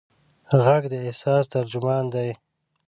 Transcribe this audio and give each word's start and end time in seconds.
غږ 0.65 0.83
د 0.91 0.93
احساس 1.05 1.43
ترجمان 1.55 2.03
دی. 2.13 2.29